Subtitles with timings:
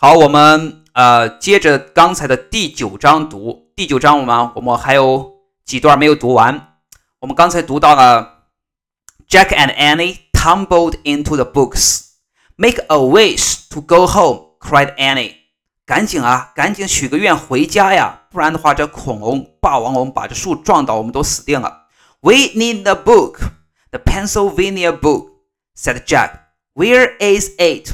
[0.00, 3.72] 好，我们呃接着刚才的第九章读。
[3.74, 5.32] 第九章我们我们还有
[5.64, 6.78] 几段没有读完。
[7.20, 8.44] 我们刚才读到了
[9.28, 12.02] Jack and Annie tumbled into the books.
[12.56, 15.34] Make a wish to go home, cried Annie.
[15.84, 21.86] 赶紧啊，赶紧许个愿回家呀，不然的话这恐龙霸王龙把这树撞倒，我们都死定了。
[22.20, 23.38] We need the book,
[23.90, 25.28] the Pennsylvania book,
[25.76, 26.30] said Jack.
[26.74, 27.92] Where is it?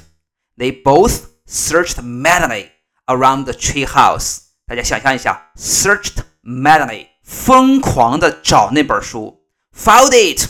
[0.56, 2.70] They both searched madly
[3.06, 4.40] around the tree house.
[4.66, 9.44] 大家想象一下，searched madly，疯狂的找那本书。
[9.76, 10.48] Found it,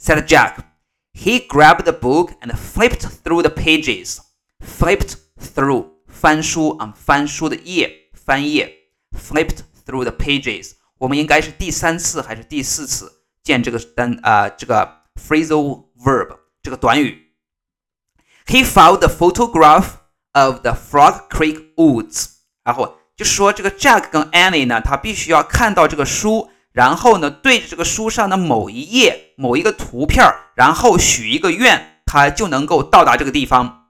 [0.00, 0.56] said Jack.
[1.14, 4.18] He grabbed the book and flipped through the pages.
[4.60, 8.78] Flipped through，翻书啊，翻书的页，翻页。
[9.12, 14.48] Flipped through the pages，我们应该是第三次还是第四次见这个单啊？
[14.48, 17.34] 这个 phrasal verb 这个短语。
[18.46, 19.96] He found the photograph
[20.36, 22.26] of the Frog Creek woods。
[22.64, 30.24] 然后就是说，这个 Jack 跟 Annie 呢，他必须要看到这个书，然后呢，对着这个书上的某一页、某一个图片，
[30.54, 33.88] 然后许一个愿，他就能够到达这个地方。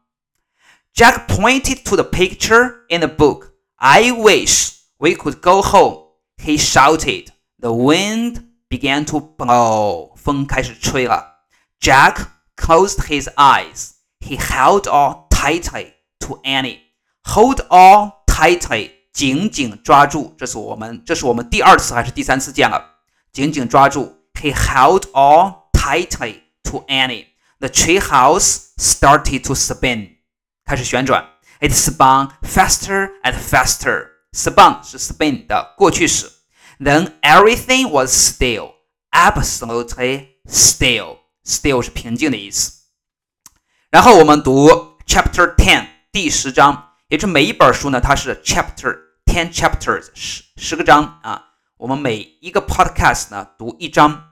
[0.95, 3.53] Jack pointed to the picture in the book.
[3.77, 6.09] I wish we could go home.
[6.37, 7.29] He shouted.
[7.59, 10.15] The wind began to blow.
[10.17, 11.45] 风开始吹了。
[11.81, 13.93] Jack closed his eyes.
[14.21, 15.93] He held on tightly
[16.27, 16.81] to Annie.
[17.25, 20.35] Hold on tightly，紧紧抓住。
[20.39, 22.83] 这是我们，这是我们第二次还是第三次见了？
[23.33, 24.19] 紧紧抓住。
[24.35, 27.27] He held on tightly to Annie.
[27.59, 30.17] The tree house started to spin，
[30.65, 31.29] 开始旋转。
[31.61, 34.09] It spun faster and faster.
[34.33, 36.31] Spun 是 spin 的过去式。
[36.81, 38.73] Then everything was still,
[39.13, 41.19] absolutely still.
[41.45, 42.73] Still 是平静的意思。
[43.91, 44.69] 然后我们读
[45.07, 51.51] Chapter Ten 第十章，也就是每一本书呢，它是 Chapter ten chapters 十十个章啊。
[51.77, 54.31] 我们每一个 Podcast 呢读一章。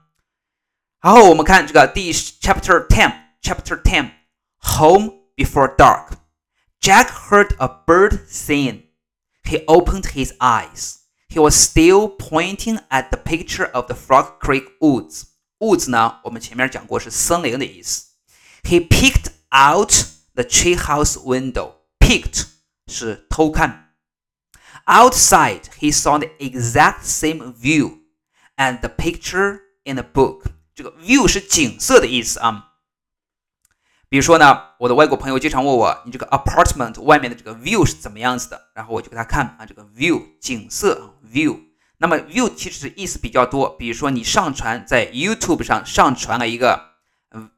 [1.00, 3.12] 然后我们看这个第 Chapter Ten
[3.42, 4.10] Chapter Ten
[4.78, 8.84] Home Before Dark。Jack heard a bird sing.
[9.42, 10.98] He opened his eyes.
[11.28, 15.24] He was still pointing at the picture of the Frog Creek woods.
[15.58, 18.10] Woods 呢，我们前面讲过是森林的意思。
[18.62, 19.92] He peeked out
[20.34, 21.73] the treehouse window.
[22.05, 22.45] Peeked
[22.85, 23.95] 是偷看。
[24.85, 28.01] Outside, he saw the exact same view
[28.57, 30.43] and the picture in the book.
[30.75, 32.73] 这个 view 是景色的意思啊。
[34.07, 38.69] 比如说呢，我的外国朋友经常问我，你这个 apartment 外面的这个 view 是怎么样子的？
[38.75, 41.59] 然后我就给他看啊，这个 view 景色 view。
[41.97, 46.91] 那么 view 其实意思比较多，比如说你上传在 YouTube 上上传了一个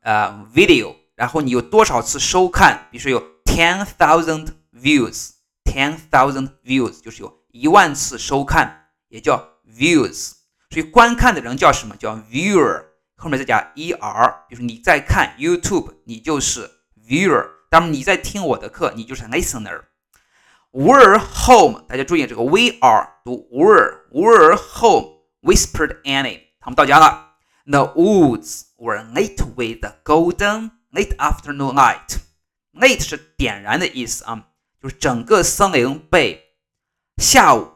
[0.03, 0.96] 呃 video。
[1.16, 2.88] 然后你有多少次收看？
[2.91, 10.32] 比如说有 ten thousand views，ten thousand views 就是有一万次收看，也叫 views。
[10.70, 11.94] 所以观看的人叫什么？
[11.97, 12.84] 叫 viewer，
[13.16, 14.34] 后面再加 er。
[14.48, 16.70] 比如说你在看 YouTube，你就是
[17.06, 26.41] viewer；当然你在听我的课，你就是 listener。We're home，大家注意这个 we are 读 we're，we're home，whispered Annie。
[26.59, 27.34] 他们到家了。
[27.66, 32.16] The woods were lit with the golden late afternoon light。
[32.79, 34.47] Late 是点燃的意思啊，
[34.81, 36.43] 就是整个森林被
[37.21, 37.67] 下午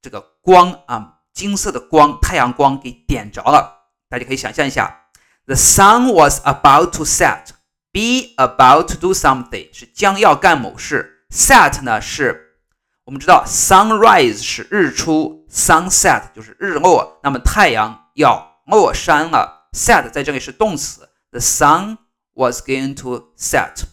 [0.00, 3.88] 这个光啊，金色的光，太阳光给点着了。
[4.08, 5.08] 大家可以想象一下
[5.46, 7.48] ，The sun was about to set。
[7.92, 12.58] Be about to do something 是将要干某事，set 呢是
[13.04, 21.98] 我们知道 sunrise 是日出，sunset 就是日落，那么太阳要落山了，set 在这里是动词，the sun
[22.32, 23.84] was going to set.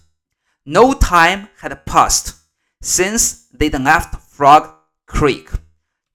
[0.64, 2.34] No time had passed
[2.80, 4.70] since they left Frog
[5.06, 5.48] Creek.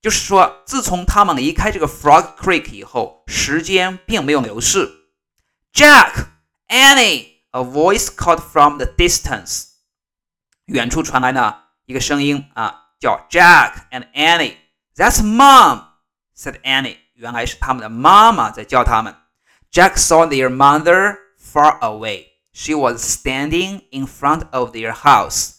[0.01, 4.89] 就是说，自从他们离开这个 Frog Creek 以后，时间并没有流逝。
[5.73, 6.25] Jack,
[6.67, 9.65] Annie, a voice called from the distance.
[10.65, 14.55] 远处传来呢一个声音啊，叫 Jack and Annie.
[14.95, 15.83] That's Mom,
[16.35, 16.97] said Annie.
[17.13, 19.15] 原来是他们的妈妈在叫他们。
[19.71, 22.25] Jack saw their mother far away.
[22.55, 25.53] She was standing in front of their house.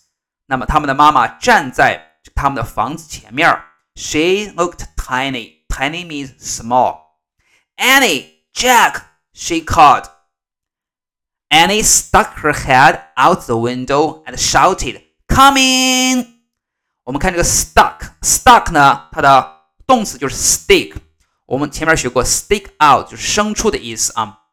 [0.46, 3.48] 那么他们的妈妈站在他们的房子前面。
[3.94, 5.64] She looked tiny.
[5.68, 6.98] Tiny means small.
[7.76, 9.02] Annie, Jack,
[9.32, 10.04] she called.
[11.48, 16.42] Annie stuck her head out the window and shouted, "Come in!"
[17.04, 20.94] 我们看这个 stuck，stuck 呢，它的动词就是 stick。
[21.46, 24.44] 我们前面学过 stick out 就是生出的意思啊，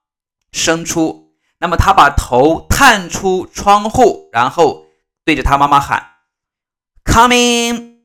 [0.53, 1.22] 生出。
[1.64, 4.84] 那么他把头探出窗户，然后
[5.24, 6.06] 对着他妈妈喊
[7.06, 8.00] coming.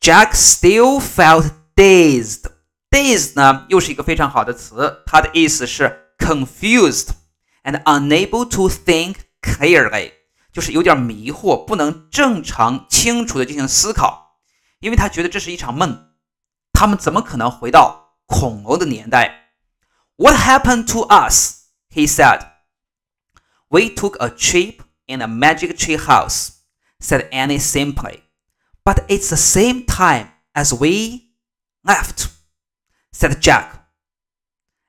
[0.00, 2.44] Jack still felt dazed.
[2.88, 7.08] Dazed 呢，又是一个非常好的词，它的意思是 confused
[7.64, 10.12] and unable to think clearly，
[10.52, 14.36] 就是有点迷惑，不能正常清楚的进行思考，
[14.78, 16.10] 因为他觉得这是一场梦。
[16.72, 19.50] 他们怎么可能回到恐龙的年代
[20.14, 21.64] ？What happened to us?
[21.92, 22.49] He said.
[23.69, 26.51] We took a trip in a magic tree house,
[26.99, 28.21] said Annie simply.
[28.83, 31.31] But it's the same time as we
[31.83, 32.29] left,
[33.11, 33.87] said Jack.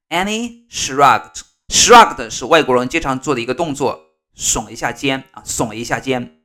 [0.09, 1.43] Annie shrugged.
[1.69, 4.01] Shrugged 是外国人经常做的一个动作，
[4.37, 6.43] 耸一下肩啊，耸了一下肩。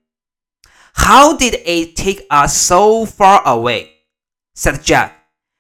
[0.93, 3.89] How did it take us so far away?
[4.55, 5.11] said Jack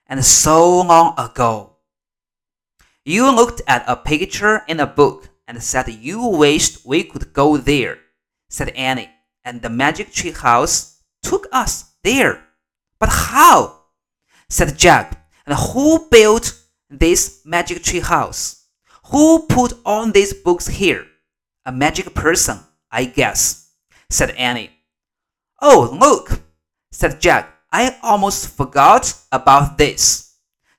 [0.07, 1.77] and so long ago.
[3.03, 7.56] You looked at a picture in a book and said you wished we could go
[7.56, 7.98] there,
[8.48, 9.10] said Annie,
[9.44, 12.42] and the magic tree house took us there.
[12.98, 13.82] But how?
[14.48, 15.28] said Jack.
[15.46, 16.60] And who built
[16.90, 18.64] this magic tree house?
[19.12, 21.06] Who put all these books here?
[21.64, 22.60] A magic person,
[22.90, 23.70] I guess,
[24.10, 24.70] said Annie.
[25.62, 26.42] Oh, look,
[26.90, 30.25] said Jack I almost forgot about this.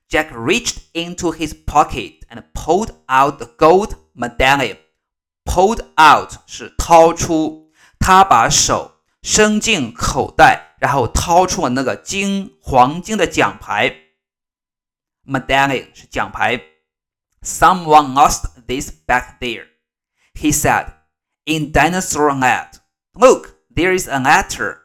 [0.09, 4.77] Jack reached into his pocket and pulled out the gold medallion.
[5.45, 13.97] Pulled out 是掏出，他把手伸进口袋，然后掏出了那个金黄金的奖牌。
[15.27, 16.61] Medallion 是奖牌。
[17.43, 19.67] Someone lost this back there,
[20.35, 20.93] he said.
[21.45, 22.81] In Dinosaur Land.
[23.15, 24.79] Look, there is a letter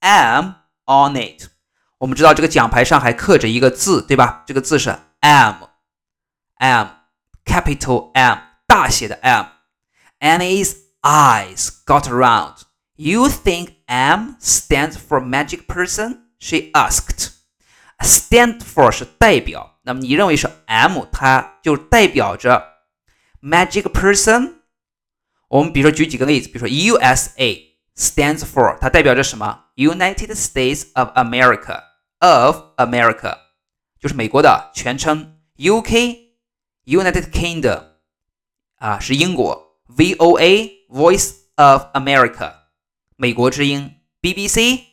[0.00, 0.56] M
[0.86, 1.48] on it.
[1.97, 4.43] 我们知道这个奖牌上还刻着一个字，对吧？
[4.45, 5.69] 这个字是 M，M，capital
[8.13, 8.37] M，
[8.67, 9.45] 大写的 M。
[10.19, 12.63] Annie's eyes got around.
[12.95, 16.23] You think M stands for magic person?
[16.39, 17.31] She asked.
[17.99, 22.81] Stand for 是代表，那么你认为是 M，它就代表着
[23.41, 24.55] magic person？
[25.47, 31.83] 我们比如说举几个例子，比如说 USA stands for 它代表着什么？United States of America
[32.20, 33.38] of America
[33.98, 36.16] 就是美国的全称，UK
[36.84, 37.84] United Kingdom
[38.76, 42.54] 啊是英国，VOA Voice of America
[43.16, 44.84] 美国之音，BBC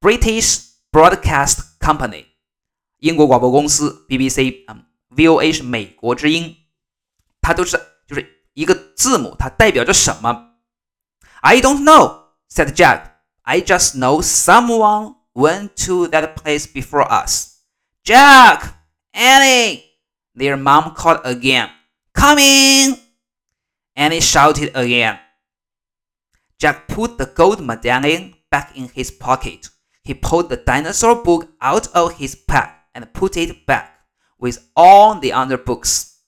[0.00, 2.26] British Broadcast Company
[2.98, 6.56] 英国广播公司 BBC 啊，VOA 是美国之音，
[7.40, 10.54] 它都是就是一个字母，它代表着什么？
[11.40, 13.12] I don't know said Jack.
[13.42, 17.60] I just know someone went to that place before us.
[18.04, 18.76] Jack!
[19.12, 19.84] Annie!
[20.34, 21.70] Their mom called again.
[22.12, 22.98] Coming!
[23.96, 25.18] Annie shouted again.
[26.58, 29.68] Jack put the gold medallion back in his pocket.
[30.02, 34.00] He pulled the dinosaur book out of his pack and put it back
[34.38, 36.20] with all the other books.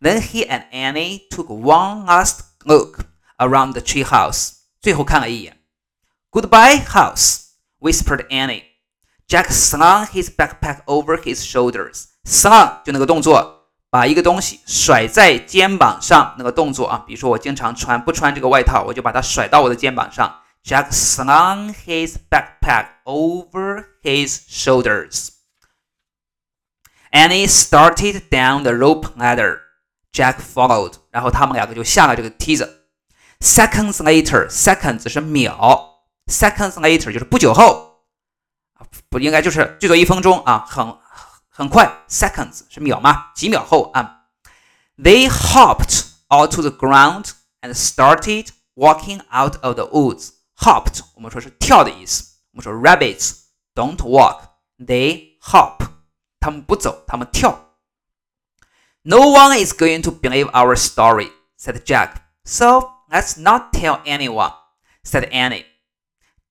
[0.00, 3.06] Then he and Annie took one last look
[3.40, 4.60] around the tree house.
[4.80, 5.56] 最后看了一眼。
[6.30, 7.47] Goodbye, house,
[7.80, 8.62] whispered Annie.
[9.26, 12.04] Jack slung his backpack over his shoulders.
[12.24, 17.04] Slung 就那个动作，把一个东西甩在肩膀上那个动作啊。
[17.06, 20.42] 比如说我经常穿不穿这个外套，我就把它甩到我的肩膀上。
[20.64, 25.28] Jack slung his backpack over his shoulders.
[27.10, 29.58] Annie started down the rope ladder.
[30.12, 30.94] Jack followed.
[31.10, 32.86] 然后他们两个就下了这个梯子。
[33.40, 35.97] Seconds later, seconds 是秒。
[36.28, 38.04] Seconds later 就是不久后，
[39.08, 40.96] 不应该就是最多一分钟啊，很
[41.48, 42.04] 很快。
[42.08, 43.32] Seconds 是秒吗？
[43.34, 44.26] 几秒后啊？
[44.96, 50.30] They hopped onto the ground and started walking out of the woods.
[50.56, 52.38] Hopped 我们说是跳的意思。
[52.52, 53.42] 我们说 rabbits
[53.74, 54.40] don't walk,
[54.78, 55.78] they hop.
[56.40, 57.70] 他们不走，他们跳。
[59.02, 62.16] No one is going to believe our story, said Jack.
[62.44, 64.52] So let's not tell anyone,
[65.02, 65.64] said Annie.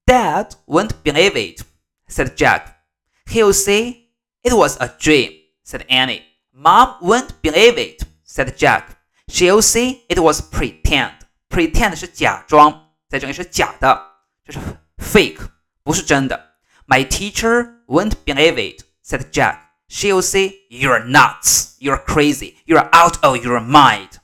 [0.07, 1.62] Dad won't believe it,
[2.07, 2.83] said Jack.
[3.27, 4.09] He'll say
[4.43, 5.31] it was a dream,
[5.63, 6.23] said Annie.
[6.53, 8.97] Mom won't believe it, said Jack.
[9.29, 11.13] She'll say it was pretend.
[11.50, 14.12] Pretend 是假装，在这里是假的，
[14.45, 14.59] 就是
[14.97, 15.50] fake，
[15.83, 16.57] 不是真的。
[16.85, 19.59] My teacher won't believe it, said Jack.
[19.89, 24.19] She'll say you're nuts, you're crazy, you're out of your mind,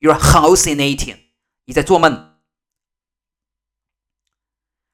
[0.00, 1.18] you're hallucinating.
[1.66, 2.29] 你在做梦。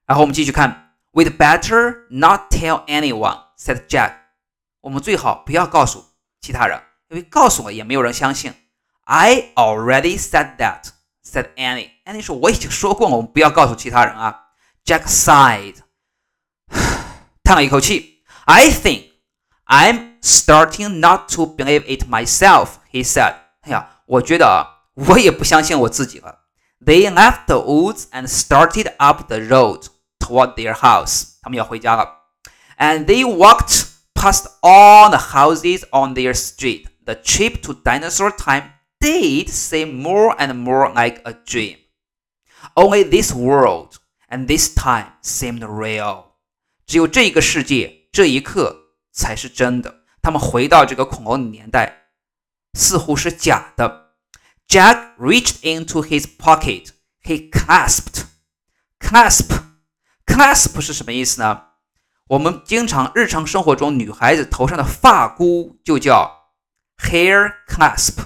[0.07, 4.15] 然后我们继续看，We'd better not tell anyone," said Jack.
[4.81, 6.05] 我们最好不要告诉
[6.41, 8.53] 其他人，因为告诉了也没有人相信。
[9.05, 10.91] I already said that,"
[11.25, 11.91] said Annie.
[12.05, 14.49] Annie 说我已经说过了，我们不要告诉其他人啊。
[14.85, 15.77] Jack sighed.
[17.45, 18.25] 叹了一口气。
[18.45, 19.13] I think
[19.67, 23.37] I'm starting not to believe it myself, he said.
[23.61, 26.41] 哎呀，我觉得我也不相信我自己了。
[26.85, 29.87] They left the woods and started up the road
[30.27, 31.35] toward their house.
[31.43, 32.09] 他们要回家了。
[32.79, 36.87] And they walked past all the houses on their street.
[37.05, 41.79] The trip to dinosaur time did seem more and more like a dream.
[42.75, 43.97] Only this world
[44.29, 46.27] and this time seemed real.
[46.87, 48.77] 只有这个世界，这一刻
[49.13, 50.03] 才是真的。
[50.23, 52.11] 他们回到这个恐龙的年代，
[52.75, 54.13] 似乎是假的。
[54.69, 56.91] Jack reached into his pocket.
[57.23, 58.27] He clasped.
[59.01, 59.51] Clasp,
[60.37, 61.65] clasp 是什么意思呢？
[62.29, 66.51] 我们经常日常生活中女孩子头上的发箍就叫
[66.99, 68.19] hair clasp。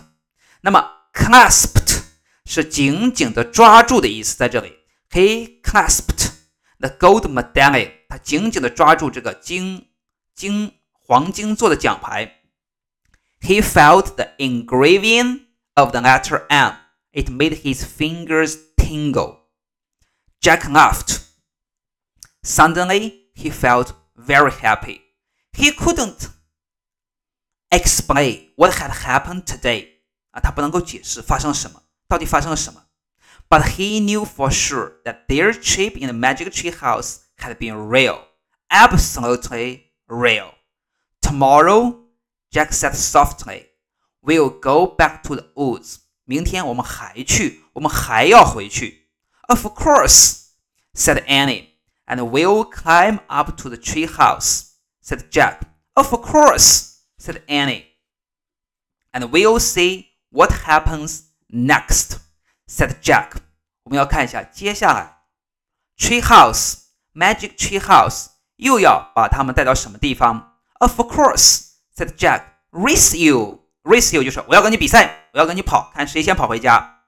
[0.60, 2.02] 那么 clasped
[2.44, 4.72] 是紧紧的抓住的意思，在这里，
[5.10, 6.30] he clasped
[6.78, 9.88] the gold medallion，他紧紧的抓住这个金
[10.34, 12.42] 金黄金做的奖牌。
[13.40, 16.74] He felt the engraving of the letter M.
[17.12, 19.38] It made his fingers tingle.
[20.40, 21.19] Jack laughed.
[22.42, 25.00] Suddenly, he felt very happy.
[25.52, 26.28] He couldn't
[27.70, 30.00] explain what had happened today.
[30.30, 32.84] 啊，他不能够解释发生了什么，到底发生了什么。
[33.48, 38.18] But he knew for sure that their trip in the Magic Tree House had been real,
[38.68, 40.54] absolutely real.
[41.20, 42.06] Tomorrow,
[42.50, 43.66] Jack said softly,
[44.22, 45.98] we'll go back to the woods.
[46.24, 49.08] 明天我们还去，我们还要回去。
[49.48, 50.48] Of course,
[50.94, 51.69] said Annie.
[52.10, 55.62] And we'll climb up to the tree house, said Jack.
[55.94, 57.84] Of course, said Annie.
[59.12, 62.18] And we'll see what happens next,
[62.68, 63.38] said Jack.
[63.84, 65.22] 我们要看一下接下来，
[65.98, 66.78] tree house
[67.14, 70.54] magic tree house 又要把他们带到什么地方？
[70.78, 72.42] Of course, said Jack.
[72.70, 76.99] Race you, race you 就是我要跟你比赛，我要跟你跑，看谁先跑回家。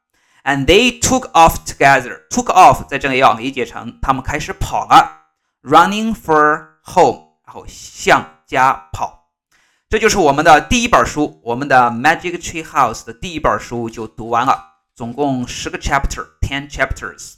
[0.46, 2.28] And they took off together.
[2.30, 5.28] Took off 在这里要理解成他们开始跑了
[5.62, 9.30] ，running for home，然后向家跑。
[9.88, 17.36] 这就是我们的第一本书，我们的 Magic Tree House 的第一本书就读完了，总共十个 chapter，ten chapters。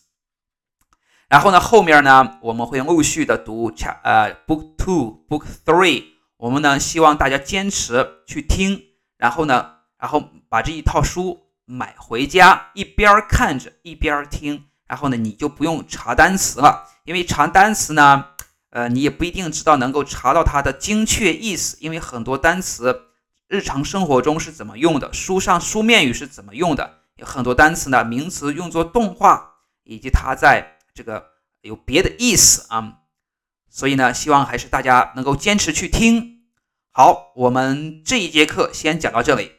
[1.30, 6.06] 然后呢，后面呢我们会陆续的读 cha 呃 book two，book three。
[6.38, 8.82] 我们呢希望大家坚持去听，
[9.18, 11.45] 然后呢，然后把这一套书。
[11.66, 18.28] 买回家一边看着一边听，然后呢，你就不用查单词了，因为查单词呢，
[18.70, 23.08] 呃，你也不一定知道能够查到它的精确意思，因为很多单词
[23.48, 31.26] 日常生活中是怎么用的，书上书面语是怎么用的，有很多单词呢，名词用作动画，以及它在这个
[31.62, 33.00] 有别的意思啊，
[33.70, 36.44] 所以呢，希望还是大家能够坚持去听。
[36.92, 39.55] 好，我们这一节课先讲到这里。